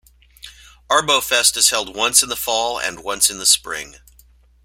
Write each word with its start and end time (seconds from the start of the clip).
Arbo-Fest 0.89 1.55
is 1.57 1.69
held 1.69 1.95
once 1.95 2.23
in 2.23 2.29
the 2.29 2.35
fall 2.35 2.79
and 2.79 3.03
once 3.03 3.29
in 3.29 3.37
the 3.37 3.45
spring. 3.45 3.97